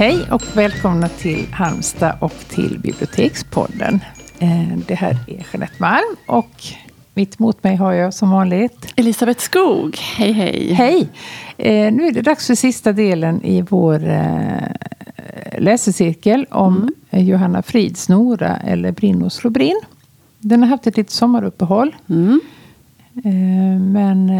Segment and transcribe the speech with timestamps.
[0.00, 4.00] Hej och välkomna till Halmstad och till Bibliotekspodden.
[4.38, 6.50] Eh, det här är Jeanette Malm och
[7.14, 9.96] mitt emot mig har jag som vanligt Elisabeth Skog.
[9.98, 10.72] Hej hej!
[10.72, 11.08] Hej!
[11.58, 17.26] Eh, nu är det dags för sista delen i vår eh, läsecirkel om mm.
[17.26, 19.80] Johanna Frids Nora eller Brynolfs Slobrin.
[20.38, 21.96] Den har haft ett litet sommaruppehåll.
[22.08, 22.40] Mm.
[23.92, 24.30] Men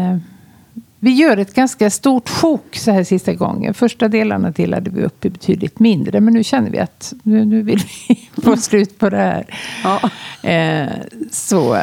[1.03, 3.73] vi gör ett ganska stort sjok så här sista gången.
[3.73, 6.21] Första delarna delade vi upp i betydligt mindre.
[6.21, 9.45] Men nu känner vi att nu, nu vill vi få slut på det här.
[9.83, 10.09] Ja.
[10.49, 10.89] Eh,
[11.31, 11.77] så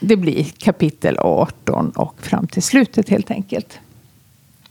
[0.00, 3.78] det blir kapitel 18 och fram till slutet helt enkelt.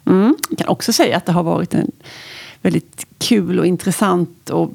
[0.05, 0.35] Mm.
[0.49, 1.91] Jag kan också säga att det har varit en
[2.61, 4.49] väldigt kul och intressant.
[4.49, 4.71] Och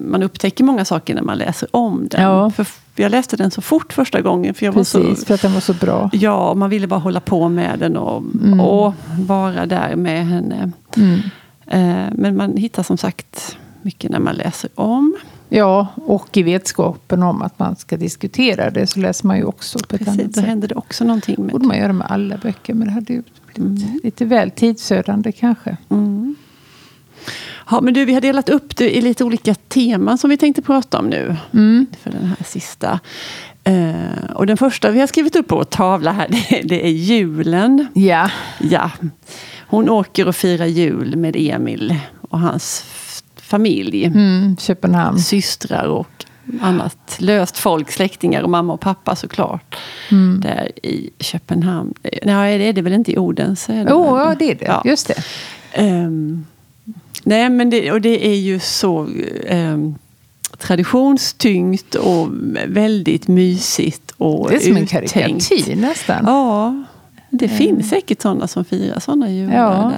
[0.00, 2.22] man upptäcker många saker när man läser om den.
[2.22, 2.50] Ja.
[2.50, 2.66] För
[3.02, 4.54] jag läste den så fort första gången.
[4.54, 6.10] För jag Precis, var så, för att den var så bra.
[6.12, 8.60] Ja, man ville bara hålla på med den och, mm.
[8.60, 10.72] och vara där med henne.
[10.96, 11.20] Mm.
[11.66, 15.16] Eh, men man hittar som sagt mycket när man läser om.
[15.48, 19.78] Ja, och i vetskapen om att man ska diskutera det så läser man ju också
[19.78, 20.44] på ett Precis, annat då sätt.
[20.44, 21.36] händer det också någonting.
[21.38, 23.22] Det borde man göra med alla böcker, men det hade ju
[23.54, 24.00] blivit mm.
[24.02, 25.76] lite väl tidsödande kanske.
[25.88, 26.36] Mm.
[27.70, 30.62] Ja, men du, vi har delat upp det i lite olika teman som vi tänkte
[30.62, 31.36] prata om nu.
[31.52, 31.86] Mm.
[32.02, 33.00] För den här sista.
[33.68, 36.90] Uh, och den första vi har skrivit upp på vår tavla här, det, det är
[36.90, 37.86] julen.
[37.94, 38.30] Ja.
[38.60, 38.90] ja.
[39.66, 41.96] Hon åker och firar jul med Emil
[42.30, 42.84] och hans
[43.36, 44.04] familj.
[44.04, 45.18] Mm, Köpenhamn.
[45.18, 46.24] Systrar och
[46.60, 49.76] annat löst folk, släktingar och mamma och pappa såklart.
[50.10, 50.40] Mm.
[50.40, 51.94] Där i Köpenhamn.
[52.22, 53.86] Nej, det är det väl inte i Odense?
[53.90, 54.64] Jo, oh, det är det.
[54.64, 54.82] Ja.
[54.84, 55.82] Just det.
[55.82, 56.46] Um,
[57.24, 59.08] Nej, men det, och det är ju så
[59.46, 59.78] eh,
[60.58, 62.28] traditionstyngt och
[62.66, 64.10] väldigt mysigt.
[64.16, 64.92] Och det är som uttänkt.
[64.92, 66.24] en karikatyr nästan.
[66.26, 66.84] Ja,
[67.30, 67.58] det mm.
[67.58, 69.54] finns säkert sådana som firar sådana jular.
[69.54, 69.92] Ja.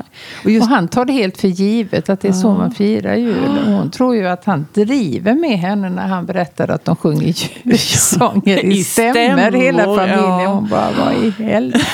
[0.44, 2.38] Och, just, och, han tar det helt för givet att det är ja.
[2.40, 3.58] så man firar jul.
[3.58, 7.34] Och hon tror ju att han driver med henne när han berättar att de sjunger
[7.62, 9.52] julsånger i, I stämmer.
[9.52, 10.18] Hela familjen.
[10.18, 10.46] Ja.
[10.46, 11.86] Hon bara, vad i helvete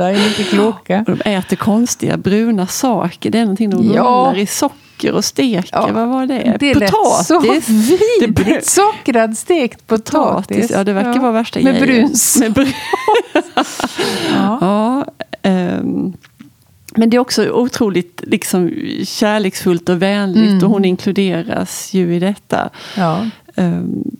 [0.00, 1.04] är inte kloka.
[1.08, 3.30] Och de äter konstiga bruna saker.
[3.30, 4.02] Det är någonting de ja.
[4.02, 5.68] rullar i socker och steker.
[5.72, 5.88] Ja.
[5.92, 6.56] Vad var det?
[6.60, 7.26] Det potatis.
[7.26, 7.40] så
[8.20, 8.66] vidrigt.
[8.66, 10.70] Sockrad stekt potatis.
[10.70, 11.20] Ja, det verkar ja.
[11.20, 12.36] vara värsta Med bruns.
[12.40, 12.74] Med bruns.
[14.30, 14.58] ja.
[14.60, 15.04] ja
[15.50, 16.16] um.
[16.96, 18.70] Men det är också otroligt liksom,
[19.04, 20.64] kärleksfullt och vänligt mm.
[20.64, 22.70] och hon inkluderas ju i detta.
[22.96, 23.26] Ja.
[23.54, 24.16] Um,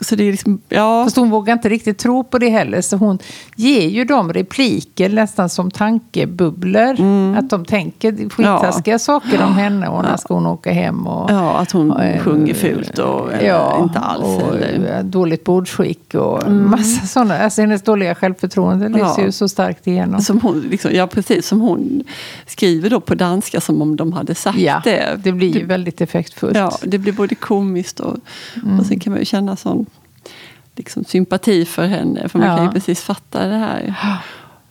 [0.00, 1.04] så det är liksom, ja.
[1.04, 2.80] Fast hon vågar inte riktigt tro på det heller.
[2.80, 3.18] Så hon
[3.56, 7.00] ger ju dem repliker nästan som tankebubblor.
[7.00, 7.36] Mm.
[7.38, 8.98] Att de tänker skittaskiga ja.
[8.98, 11.06] saker om henne och när ska hon åka hem.
[11.06, 14.42] Och, ja, att hon och, eh, sjunger fult och ja, inte alls.
[14.42, 15.02] Och eller.
[15.02, 16.70] dåligt bordsskick och mm.
[16.70, 17.38] massa sådana.
[17.38, 19.24] Alltså hennes dåliga självförtroende lyser ja.
[19.24, 20.20] ju så starkt igenom.
[20.20, 21.46] Som hon, liksom, ja, precis.
[21.46, 22.04] Som hon
[22.46, 25.20] skriver då på danska som om de hade sagt ja, det.
[25.24, 26.56] Det blir ju väldigt effektfullt.
[26.56, 28.16] Ja, det blir både komiskt och,
[28.62, 28.80] mm.
[28.80, 29.86] och sen kan man ju känna sån
[30.80, 32.28] liksom, sympati för henne.
[32.28, 32.56] För man ja.
[32.56, 33.94] kan ju precis fatta det här.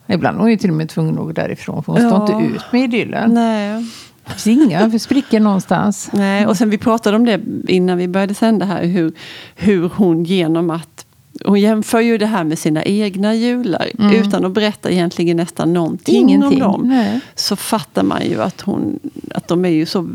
[0.08, 1.84] Ibland är hon ju till och med tvungen att gå därifrån.
[1.84, 2.10] För hon ja.
[2.10, 3.34] står inte ut med idyllen.
[3.34, 3.86] Nej.
[4.26, 6.10] Det finns inga sprickor någonstans.
[6.14, 8.86] Nej, och sen vi pratade om det innan vi började sända här.
[8.86, 9.12] Hur,
[9.56, 11.06] hur hon genom att
[11.46, 14.14] hon jämför ju det här med sina egna jular mm.
[14.14, 16.64] utan att berätta egentligen nästan någonting Ingenting.
[16.64, 16.90] om dem.
[16.90, 17.20] Nej.
[17.36, 19.00] Så fattar man ju att, hon,
[19.36, 20.10] att de är ju så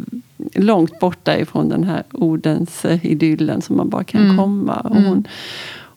[0.54, 4.36] långt borta ifrån den här ordens idyllen som man bara kan mm.
[4.36, 4.74] komma.
[4.74, 5.24] Och hon, mm.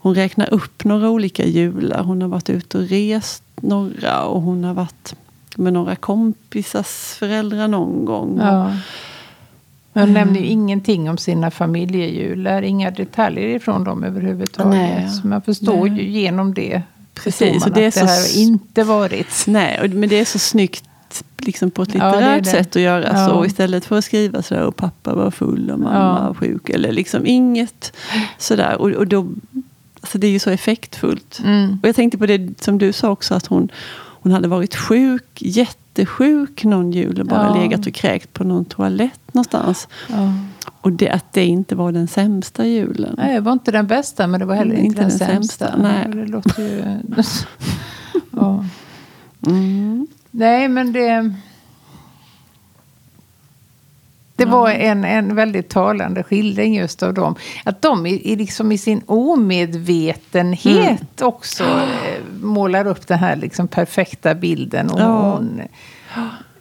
[0.08, 2.04] Hon räknar upp några olika jular.
[2.04, 5.16] Hon har varit ute och rest några och hon har varit
[5.56, 8.40] med några kompisars föräldrar någon gång.
[8.42, 8.74] Ja.
[9.94, 10.14] Hon mm.
[10.14, 12.62] nämner ju ingenting om sina familjejular.
[12.62, 14.72] Inga detaljer ifrån dem överhuvudtaget.
[14.72, 15.10] Nej.
[15.10, 16.04] Så man förstår Nej.
[16.04, 16.82] ju genom det.
[17.14, 19.44] Precis, och det, är att det här har inte varit.
[19.48, 20.84] Nej, men det är så snyggt
[21.38, 22.50] liksom på ett litterärt ja, det det.
[22.50, 23.28] sätt att göra ja.
[23.28, 23.46] så.
[23.46, 26.28] Istället för att skriva sådär och pappa var full och mamma ja.
[26.28, 26.70] var sjuk.
[26.70, 27.94] Eller liksom inget
[28.38, 28.82] sådär.
[28.82, 29.28] Och, och då,
[30.08, 31.42] alltså det är ju så effektfullt.
[31.44, 31.80] Mm.
[31.82, 33.36] Och jag tänkte på det som du sa också.
[33.36, 33.72] Att hon,
[34.22, 37.20] hon hade varit sjuk, jättesjuk någon jul.
[37.20, 37.62] Och bara ja.
[37.62, 39.88] legat och kräkt på någon toalett någonstans.
[40.10, 40.34] Ja.
[40.82, 43.16] Och det, att det inte var den sämsta julen.
[43.18, 45.68] Nej, det var inte den bästa men det var heller inte, inte den, den sämsta.
[45.68, 45.82] sämsta.
[45.82, 46.08] Nej.
[46.08, 46.84] Det låter ju...
[48.32, 48.66] ja.
[49.48, 50.08] Mm.
[50.32, 51.34] Nej, men det...
[54.38, 57.36] Det var en, en väldigt talande skildring just av dem.
[57.64, 61.30] Att de i, liksom i sin omedvetenhet mm.
[61.30, 64.90] också eh, målar upp den här liksom perfekta bilden.
[64.90, 65.32] Och ja.
[65.32, 65.62] hon,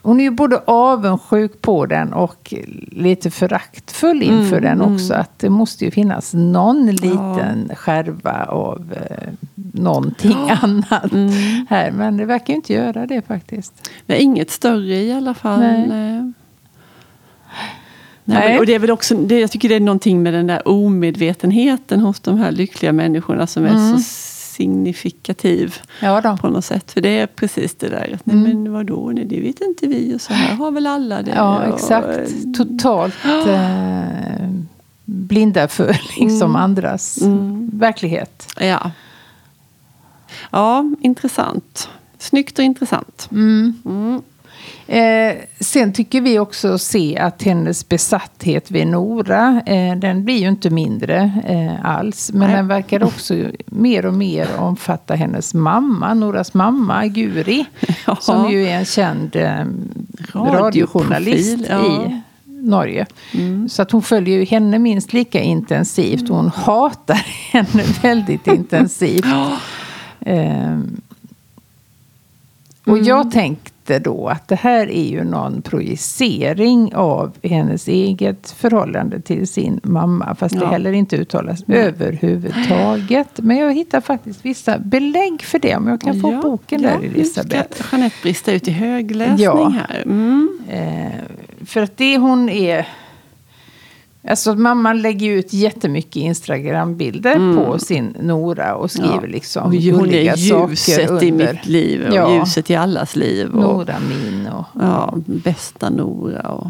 [0.03, 2.55] hon är ju både avundsjuk på den och
[2.91, 5.13] lite föraktfull inför mm, den också.
[5.13, 5.21] Mm.
[5.21, 7.75] Att det måste ju finnas någon liten ja.
[7.75, 10.59] skärva av eh, någonting ja.
[10.63, 11.67] annat mm.
[11.69, 11.91] här.
[11.91, 13.91] Men det verkar ju inte göra det faktiskt.
[14.07, 15.61] Nej, inget större i alla fall.
[15.61, 16.33] Nej.
[18.29, 18.59] Nej.
[18.59, 22.01] och det är väl också, det, jag tycker det är någonting med den där omedvetenheten
[22.01, 23.99] hos de här lyckliga människorna som är mm.
[23.99, 24.05] så
[24.57, 26.93] signifikativ ja på något sätt.
[26.93, 28.43] För det är precis det där, nej mm.
[28.43, 31.33] men vadå, nej, det vet inte vi och så här har väl alla det.
[31.37, 32.33] Ja, exakt.
[32.57, 33.15] Totalt
[33.47, 34.49] eh,
[35.05, 36.57] blinda för liksom mm.
[36.57, 37.71] andras mm.
[37.73, 38.55] verklighet.
[38.61, 38.91] Ja.
[40.51, 41.89] ja, intressant.
[42.19, 43.29] Snyggt och intressant.
[44.87, 45.01] Mm.
[45.01, 45.37] mm.
[45.37, 50.49] Eh, sen tycker vi också se att hennes besatthet vid Nora, eh, den blir ju
[50.49, 52.31] inte mindre eh, alls.
[52.33, 52.57] Men Nej.
[52.57, 53.35] den verkar också
[53.67, 57.65] mer och mer omfatta hennes mamma, Noras mamma, Guri.
[58.07, 58.17] Ja.
[58.21, 59.65] Som ju är en känd eh,
[60.35, 61.87] radiojournalist ja.
[61.87, 62.21] i
[62.67, 63.07] Norge.
[63.35, 63.69] Mm.
[63.69, 66.29] Så att hon följer ju henne minst lika intensivt.
[66.29, 67.15] Hon hatar
[67.53, 69.27] henne väldigt intensivt.
[70.21, 71.01] Ehm,
[72.85, 73.31] och jag mm.
[73.87, 79.81] Tänkte då att det här är ju någon projicering av hennes eget förhållande till sin
[79.83, 80.35] mamma.
[80.35, 80.61] Fast ja.
[80.61, 81.79] det heller inte uttalas Nej.
[81.79, 83.29] överhuvudtaget.
[83.37, 85.77] Men jag hittar faktiskt vissa belägg för det.
[85.77, 87.69] Om jag kan få ja, boken ja, där Elisabeth.
[87.71, 89.69] Nu ska Jeanette brista ut i högläsning ja.
[89.69, 90.03] här.
[90.05, 90.59] Mm.
[90.71, 92.87] Eh, för att det hon är
[94.29, 97.57] Alltså mamman lägger ut jättemycket Instagrambilder mm.
[97.57, 99.27] på sin Nora och skriver ja.
[99.27, 102.35] liksom och Hon är ljuset i mitt liv och ja.
[102.35, 103.47] ljuset i allas liv.
[103.47, 104.65] Och, Nora min och...
[104.81, 106.49] Ja, bästa Nora.
[106.49, 106.67] Och,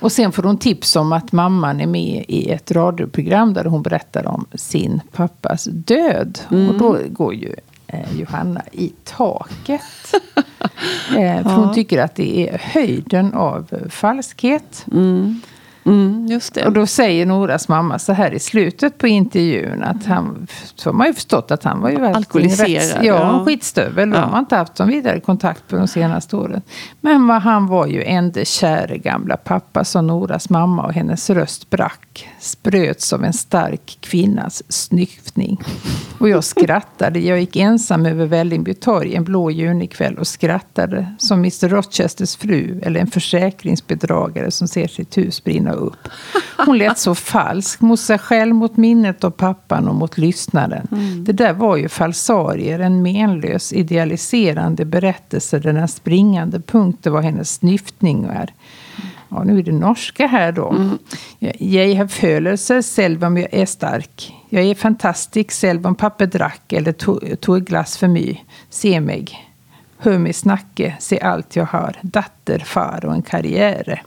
[0.00, 3.82] och sen får hon tips om att mamman är med i ett radioprogram där hon
[3.82, 6.38] berättar om sin pappas död.
[6.50, 6.68] Mm.
[6.68, 7.54] Och då går ju
[7.86, 9.80] eh, Johanna i taket.
[11.16, 11.56] eh, för ja.
[11.56, 14.86] hon tycker att det är höjden av falskhet.
[14.92, 15.40] Mm.
[15.86, 16.66] Mm, just det.
[16.66, 20.94] Och då säger Noras mamma så här i slutet på intervjun att han, så har
[20.94, 23.04] man ju förstått att han var ju alkoholiserad.
[23.04, 23.44] ja, ja.
[23.46, 24.08] skitstövel.
[24.08, 24.20] Ja.
[24.20, 26.62] De har inte haft någon vidare kontakt på de senaste åren.
[27.00, 32.28] Men han var ju ende käre gamla pappa, sa Noras mamma och hennes röst brack.
[32.40, 35.60] Spröts av en stark kvinnas snyftning.
[36.18, 37.18] Och jag skrattade.
[37.18, 42.80] Jag gick ensam över Vällingby torg en blå junikväll och skrattade som Mr Rochesters fru
[42.82, 46.08] eller en försäkringsbedragare som ser sitt hus brinna upp.
[46.66, 50.88] Hon lät så falsk mot sig själv, mot minnet av pappan och mot lyssnaren.
[50.92, 51.24] Mm.
[51.24, 57.54] Det där var ju falsarier, en menlös idealiserande berättelse där den springande punkten var hennes
[57.54, 58.52] snyftningar.
[59.28, 60.70] Ja, nu är det norska här då.
[60.70, 60.98] Mm.
[61.58, 64.34] Jag har følelser selv om jag är stark.
[64.48, 68.38] Jag är fantastisk selv om pappa drack eller tog, tog glass för mycket.
[68.70, 69.26] Se mig.
[69.98, 71.96] Hör mig snacka, se allt jag har.
[72.02, 74.02] Datter, far och en karriär.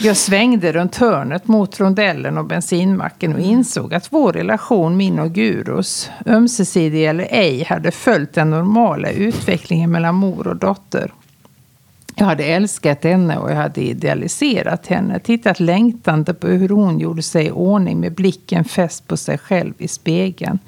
[0.00, 5.32] Jag svängde runt hörnet mot rondellen och bensinmacken och insåg att vår relation, min och
[5.32, 11.12] Gurus, ömsesidig eller ej, hade följt den normala utvecklingen mellan mor och dotter.
[12.14, 15.18] Jag hade älskat henne och jag hade idealiserat henne.
[15.18, 19.74] Tittat längtande på hur hon gjorde sig i ordning med blicken fäst på sig själv
[19.78, 20.58] i spegeln.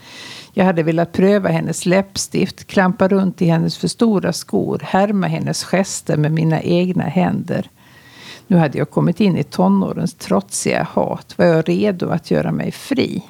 [0.52, 5.64] Jag hade velat pröva hennes läppstift, klampa runt i hennes för stora skor, härma hennes
[5.64, 7.68] gester med mina egna händer.
[8.50, 11.34] Nu hade jag kommit in i tonårens trotsiga hat.
[11.36, 13.22] Var jag redo att göra mig fri?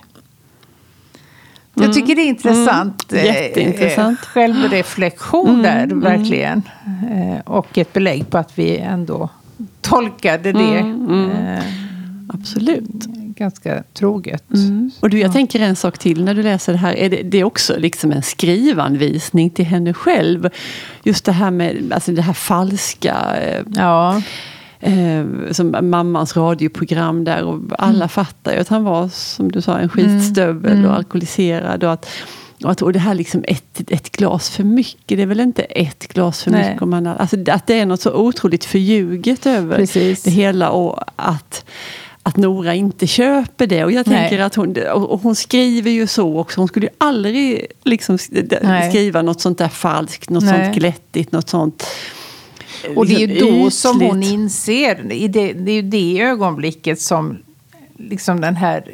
[1.76, 1.86] Mm.
[1.86, 3.12] Jag tycker det är intressant.
[3.12, 3.24] Mm.
[3.24, 4.18] Jätteintressant.
[4.22, 5.62] Eh, självreflektion mm.
[5.62, 6.00] där, mm.
[6.00, 6.62] verkligen.
[7.10, 9.28] Eh, och ett belägg på att vi ändå
[9.80, 10.78] tolkade det.
[10.78, 11.08] Mm.
[11.10, 11.30] Mm.
[11.30, 11.64] Eh,
[12.28, 13.06] Absolut.
[13.36, 14.44] Ganska troget.
[15.00, 15.32] Och du, jag ja.
[15.32, 16.94] tänker en sak till när du läser det här.
[16.94, 20.48] Är det, det är också liksom en skrivanvisning till henne själv.
[21.02, 23.16] Just det här med alltså det här falska.
[23.74, 24.22] Ja
[24.80, 27.42] eh, som mammans radioprogram där.
[27.42, 28.08] Och alla mm.
[28.08, 30.90] fattar ju att han var, som du sa, en skitstövel mm.
[30.90, 31.84] och alkoholiserad.
[31.84, 32.06] Och att,
[32.64, 35.62] och, att, och det här liksom ett, ett glas för mycket, det är väl inte
[35.62, 36.64] ett glas för Nej.
[36.64, 36.82] mycket?
[36.82, 40.22] Om man, alltså att det är något så otroligt förljuget över Precis.
[40.22, 40.70] det hela.
[40.70, 41.64] Och att
[42.22, 43.84] att Nora inte köper det.
[43.84, 46.60] Och jag tänker att hon, och hon skriver ju så också.
[46.60, 50.64] Hon skulle ju aldrig liksom skriva något sånt där falskt, något Nej.
[50.64, 51.86] sånt glättigt, något sånt
[52.96, 53.74] och det är ju då ytligt.
[53.74, 57.38] som hon inser, i det, det är ju det ögonblicket som
[57.96, 58.84] liksom den här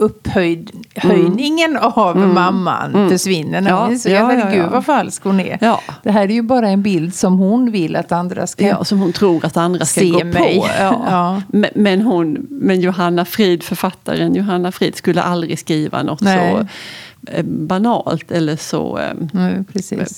[0.00, 1.82] upphöjningen mm.
[1.82, 2.34] av mm.
[2.34, 3.10] mamman mm.
[3.10, 3.60] försvinner.
[3.60, 4.50] När hon inser, ja, ja, ja.
[4.50, 5.58] gud vad falsk hon är.
[5.60, 5.80] Ja.
[6.02, 8.98] Det här är ju bara en bild som hon vill att andra ska ja, som
[8.98, 10.58] hon tror att andra ska gå mig.
[10.58, 10.66] på.
[10.78, 11.42] Ja.
[11.48, 16.52] Men, men, hon, men Johanna Frid, författaren Johanna Frid, skulle aldrig skriva något Nej.
[16.52, 16.66] så
[17.30, 19.14] eh, banalt eller så eh,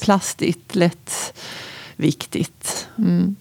[0.03, 1.35] plastigt, lätt
[2.03, 2.89] viktigt.
[2.99, 3.37] Mm.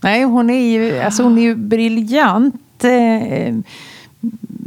[0.00, 2.84] Nej, hon är ju, alltså hon är ju briljant.
[2.84, 3.54] Eh,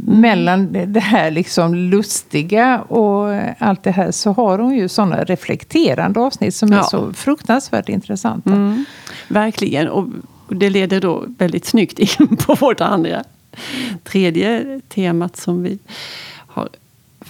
[0.04, 6.20] mellan det här liksom lustiga och allt det här så har hon ju sådana reflekterande
[6.20, 6.78] avsnitt som ja.
[6.78, 8.50] är så fruktansvärt intressanta.
[8.50, 8.84] Mm.
[9.28, 9.88] Verkligen.
[9.88, 10.06] Och
[10.48, 13.24] det leder då väldigt snyggt in på vårt andra
[14.04, 15.78] tredje temat som vi
[16.46, 16.68] har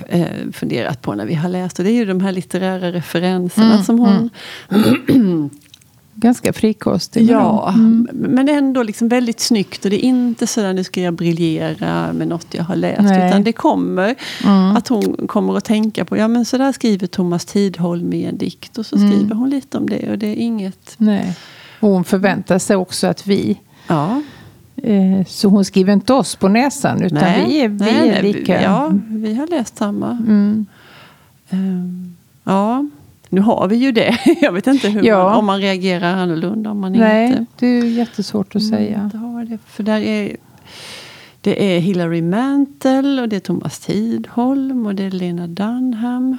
[0.09, 1.79] eh, funderat på när vi har läst.
[1.79, 4.31] Och det är ju de här litterära referenserna mm, som hon
[4.71, 5.51] mm.
[6.21, 7.31] Ganska frikostig.
[7.31, 8.09] Ja, mm.
[8.13, 9.85] men ändå liksom väldigt snyggt.
[9.85, 13.03] Och det är inte så att nu ska jag briljera med något jag har läst.
[13.03, 13.29] Nej.
[13.29, 14.77] Utan det kommer mm.
[14.77, 18.39] att hon kommer att tänka på, ja men så där skriver Thomas Tidholm i en
[18.39, 18.79] dikt.
[18.79, 19.11] Och så mm.
[19.11, 20.11] skriver hon lite om det.
[20.11, 20.95] Och det är inget...
[20.97, 21.37] Nej.
[21.81, 24.23] Hon förväntar sig också att vi ja.
[24.77, 28.23] Eh, så hon skriver inte oss på näsan utan nej, vi är, vi nej, är
[28.23, 28.63] lika.
[28.63, 30.11] Ja, vi har läst samma.
[30.11, 30.67] Mm.
[31.51, 32.87] Um, ja,
[33.31, 34.19] nu har vi ju det.
[34.41, 35.25] Jag vet inte hur ja.
[35.25, 36.71] man, om man reagerar annorlunda.
[36.71, 37.47] Om man nej, inte...
[37.59, 39.11] det är jättesvårt att säga.
[39.15, 40.37] Mm, det, för där är,
[41.41, 46.39] det är Hilary Mantel och det är Thomas Tidholm och det är Lena Dunham.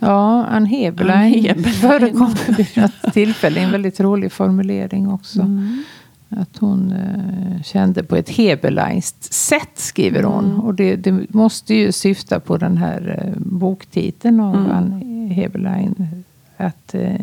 [0.00, 3.60] Ja, Ann Heberlein förekommer vid något tillfälle.
[3.60, 5.40] En väldigt rolig formulering också.
[5.40, 5.84] Mm.
[6.28, 10.44] Att hon eh, kände på ett Heberleinskt sätt, skriver hon.
[10.44, 10.60] Mm.
[10.60, 14.70] Och det, det, måste ju syfta på den här eh, boktiteln av mm.
[14.70, 16.24] Ann Heberlein.
[16.56, 17.20] Att eh,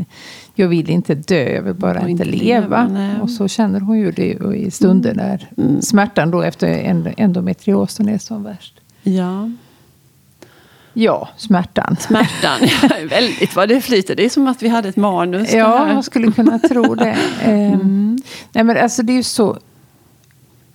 [0.55, 2.87] jag vill inte dö, jag vill bara inte, inte leva.
[2.87, 5.25] leva och så känner hon ju det i stunder mm.
[5.25, 5.81] när mm.
[5.81, 6.67] smärtan då efter
[7.17, 8.81] endometriosen är som värst.
[9.03, 9.49] Ja.
[10.97, 11.95] Ja, smärtan.
[11.99, 12.59] Smärtan,
[13.09, 14.15] väldigt vad det flyter.
[14.15, 15.53] Det är som att vi hade ett manus.
[15.53, 17.17] Ja, man skulle kunna tro det.
[17.43, 18.17] mm.
[18.51, 19.57] Nej, men alltså det är ju så...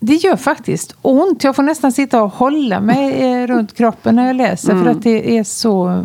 [0.01, 1.45] Det gör faktiskt ont.
[1.45, 4.73] Jag får nästan sitta och hålla mig eh, runt kroppen när jag läser.
[4.73, 4.85] Mm.
[4.85, 6.05] För att det är så...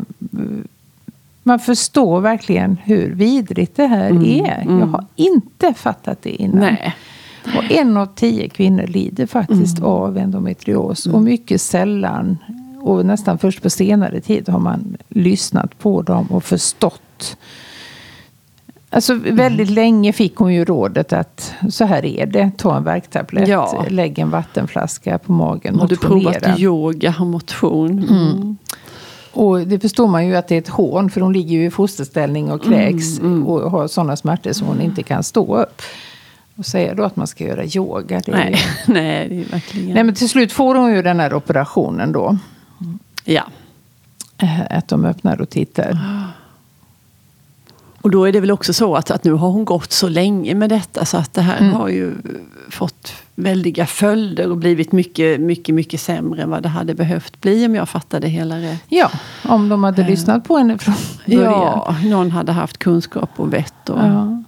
[1.48, 4.24] Man förstår verkligen hur vidrigt det här mm.
[4.24, 4.58] är.
[4.58, 4.90] Jag mm.
[4.90, 6.60] har inte fattat det innan.
[6.60, 6.96] Nej.
[7.58, 9.90] Och en av tio kvinnor lider faktiskt mm.
[9.90, 11.06] av endometrios.
[11.06, 11.24] Och mm.
[11.24, 12.38] mycket sällan
[12.82, 17.38] och nästan först på senare tid har man lyssnat på dem och förstått.
[18.90, 19.76] Alltså väldigt mm.
[19.76, 22.52] länge fick hon ju rådet att så här är det.
[22.58, 23.86] Ta en värktablett, ja.
[23.90, 28.58] lägg en vattenflaska på magen, Har du provat yoga och motion?
[29.36, 31.72] Och det förstår man ju att det är ett hån för hon ligger ju i
[31.72, 33.48] fosterställning och kräks mm, mm.
[33.48, 35.82] och har sådana smärtor så hon inte kan stå upp.
[36.56, 38.22] Och säga då att man ska göra yoga.
[38.26, 38.52] Det nej,
[38.88, 38.94] ju...
[38.94, 39.94] nej, det är verkligen...
[39.94, 42.38] Nej, men till slut får hon ju den här operationen då.
[43.24, 43.44] Ja.
[44.38, 45.98] Eh, att de öppnar och tittar.
[48.06, 50.56] Och då är det väl också så att, att nu har hon gått så länge
[50.56, 51.74] med detta så att det här mm.
[51.74, 52.14] har ju
[52.70, 57.66] fått väldiga följder och blivit mycket, mycket, mycket sämre än vad det hade behövt bli
[57.66, 58.84] om jag fattade hela rätt.
[58.88, 59.12] Ja,
[59.44, 60.96] om de hade uh, lyssnat på henne från
[61.26, 61.52] början.
[61.54, 63.90] Ja, någon hade haft kunskap och vett.
[63.90, 64.44] Och, ja.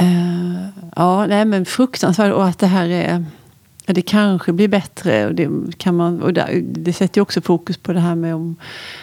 [0.00, 0.56] Uh,
[0.96, 2.32] ja, nej men fruktansvärt.
[2.32, 3.24] Och att det här är
[3.88, 5.26] Ja, det kanske blir bättre.
[5.26, 8.34] Och det, kan man, och där, det sätter ju också fokus på det här med
[8.34, 8.56] om,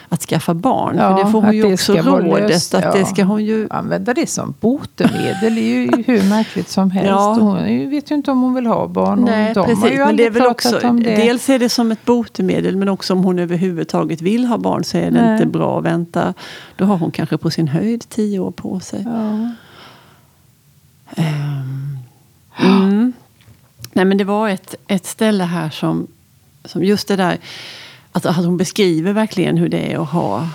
[0.10, 0.96] att skaffa barn.
[0.98, 2.50] Ja, för det får hon ju också rådet.
[2.50, 2.94] Löst, att ja.
[2.94, 3.68] det ska hon ju...
[3.70, 7.10] Använda det som botemedel är ju hur märkligt som helst.
[7.10, 7.38] Ja.
[7.40, 9.22] Hon vet ju inte om hon vill ha barn.
[9.22, 9.98] Nej, de precis.
[9.98, 11.16] men det är väl också, det.
[11.16, 14.98] Dels är det som ett botemedel men också om hon överhuvudtaget vill ha barn så
[14.98, 15.34] är det Nej.
[15.34, 16.34] inte bra att vänta.
[16.76, 19.04] Då har hon kanske på sin höjd tio år på sig.
[19.06, 19.50] Ja.
[21.18, 21.98] Um,
[22.60, 23.14] mm.
[23.94, 26.08] Nej men det var ett, ett ställe här som,
[26.66, 27.38] som just det där
[28.12, 30.50] att, att hon beskriver verkligen hur det är att ha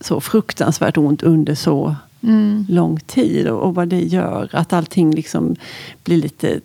[0.00, 2.66] så fruktansvärt ont under så mm.
[2.68, 4.48] lång tid och, och, vad det gör.
[4.52, 5.56] Att allting liksom
[6.04, 6.60] blir lite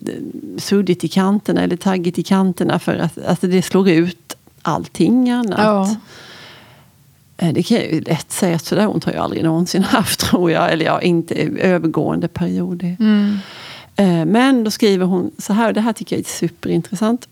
[0.58, 5.58] suddigt i kanterna eller taggigt i kanterna för att alltså det slår ut allting annat.
[5.58, 5.96] Ja.
[7.36, 10.20] Eh, det kan jag ju lätt säga att sådär ont har jag aldrig någonsin haft
[10.20, 10.72] tror jag.
[10.72, 12.96] Eller ja, inte övergående perioder.
[13.00, 13.38] Mm.
[14.02, 17.28] Eh, men då skriver hon så här, och det här tycker jag är superintressant.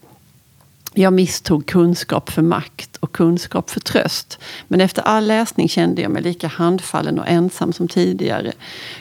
[0.95, 4.39] Jag misstog kunskap för makt och kunskap för tröst.
[4.69, 8.53] Men efter all läsning kände jag mig lika handfallen och ensam som tidigare.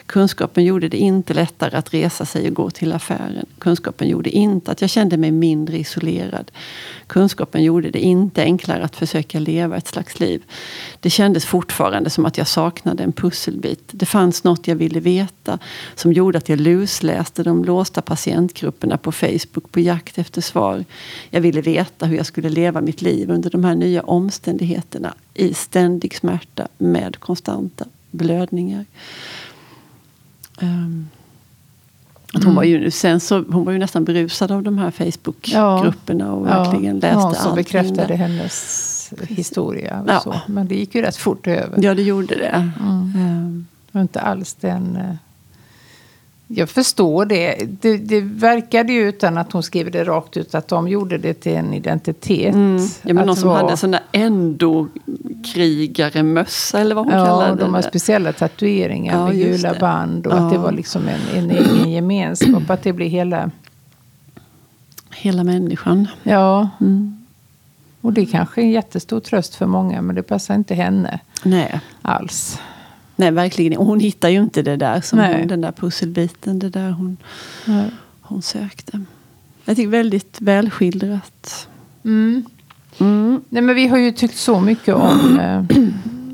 [0.06, 3.46] Kunskapen gjorde det inte lättare att resa sig och gå till affären.
[3.60, 6.52] Kunskapen gjorde inte att jag kände mig mindre isolerad.
[7.08, 10.44] Kunskapen gjorde det inte enklare att försöka leva ett slags liv.
[11.00, 13.90] Det kändes fortfarande som att jag saknade en pusselbit.
[13.92, 15.60] Det fanns något jag ville veta
[15.96, 20.86] som gjorde att jag lusläste de låsta patientgrupperna på Facebook på jakt efter svar.
[21.30, 25.54] Jag ville veta hur jag skulle leva mitt liv under de här nya omständigheterna i
[25.54, 28.86] ständig smärta med konstanta blödningar.
[30.62, 31.10] Um,
[32.46, 36.48] hon, var ju, sen så, hon var ju nästan berusad av de här Facebook-grupperna och
[36.48, 37.24] ja, verkligen läste allt.
[37.24, 38.16] Någon som bekräftade där.
[38.16, 40.02] hennes historia.
[40.02, 40.42] Och ja.
[40.48, 41.84] Men det gick ju rätt fort över.
[41.84, 42.72] Ja, det gjorde det.
[42.80, 43.16] Mm.
[43.16, 43.68] Um.
[43.92, 45.00] Och inte alls den...
[46.52, 47.56] Jag förstår det.
[47.82, 47.98] det.
[47.98, 48.22] det.
[48.22, 51.74] verkade ju utan att hon skrev det rakt ut att de gjorde det till en
[51.74, 52.54] identitet.
[52.54, 52.88] Mm.
[53.02, 53.56] Ja, men någon som var...
[53.56, 54.88] hade en sån där ändå
[55.54, 57.62] krigaremössa eller vad hon ja, kallade det.
[57.62, 59.80] Ja, de har speciella tatueringar ja, med gula det.
[59.80, 60.38] band och ja.
[60.38, 62.70] att det var liksom en, en egen gemenskap.
[62.70, 63.52] Att det blir hela...
[65.10, 66.08] Hela människan.
[66.24, 66.70] Ja.
[66.82, 67.26] Mm.
[68.02, 71.20] Och det är kanske är en jättestor tröst för många men det passar inte henne
[71.44, 71.80] Nej.
[72.02, 72.60] alls.
[73.20, 76.60] Nej, verkligen Och hon hittar ju inte det där som hon, den där pusselbiten.
[76.60, 77.18] Det där hon,
[78.22, 79.02] hon sökte.
[79.66, 81.68] Jag tycker väldigt välskildrat.
[82.04, 82.46] Mm.
[82.98, 83.42] Mm.
[83.50, 85.64] Nej, men vi har ju tyckt så mycket om eh,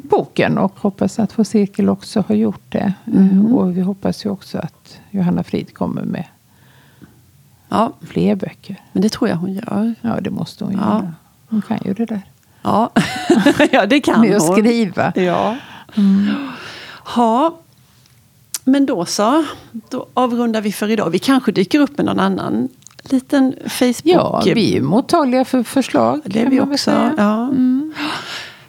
[0.09, 2.93] boken och hoppas att Vår cirkel också har gjort det.
[3.07, 3.55] Mm.
[3.55, 6.25] Och vi hoppas ju också att Johanna Frid kommer med
[7.69, 7.93] ja.
[8.01, 8.75] fler böcker.
[8.91, 9.93] Men det tror jag hon gör.
[10.01, 10.79] Ja, det måste hon ja.
[10.79, 11.13] göra.
[11.47, 12.21] Hon kan ju det där.
[12.61, 12.91] Ja,
[13.71, 14.27] ja det kan hon.
[14.27, 15.13] Med att skriva.
[15.15, 15.57] Ja.
[15.97, 16.49] Mm.
[17.15, 17.59] Ja,
[18.63, 19.45] men då så.
[19.71, 21.09] Då avrundar vi för idag.
[21.09, 22.69] Vi kanske dyker upp med någon annan
[23.03, 24.01] liten Facebook...
[24.03, 26.21] Ja, vi är mottagliga för förslag.
[26.25, 26.91] Det är vi också.
[27.17, 27.43] Ja.
[27.43, 27.93] Mm.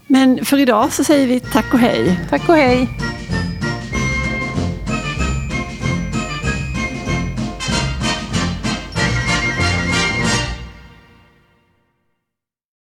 [0.06, 2.20] Men för idag så säger vi tack och hej.
[2.30, 2.88] Tack och hej.